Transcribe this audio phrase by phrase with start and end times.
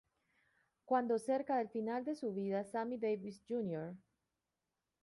[0.83, 3.93] Cuando cerca del final de su vida Sammy Davis Jr.